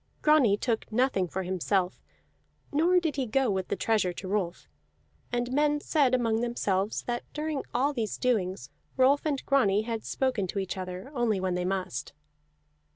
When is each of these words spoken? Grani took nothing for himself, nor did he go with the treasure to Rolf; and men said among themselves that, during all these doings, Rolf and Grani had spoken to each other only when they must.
Grani 0.23 0.57
took 0.57 0.91
nothing 0.91 1.27
for 1.27 1.43
himself, 1.43 2.01
nor 2.71 2.99
did 2.99 3.17
he 3.17 3.27
go 3.27 3.51
with 3.51 3.67
the 3.67 3.75
treasure 3.75 4.11
to 4.11 4.27
Rolf; 4.27 4.67
and 5.31 5.51
men 5.51 5.79
said 5.79 6.15
among 6.15 6.41
themselves 6.41 7.03
that, 7.03 7.21
during 7.33 7.61
all 7.71 7.93
these 7.93 8.17
doings, 8.17 8.71
Rolf 8.97 9.27
and 9.27 9.45
Grani 9.45 9.83
had 9.83 10.03
spoken 10.03 10.47
to 10.47 10.57
each 10.57 10.75
other 10.75 11.11
only 11.13 11.39
when 11.39 11.53
they 11.53 11.65
must. 11.65 12.13